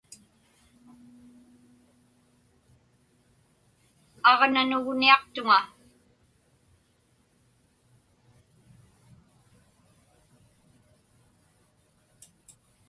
Aġnanugniaqtuŋa. 4.31 5.59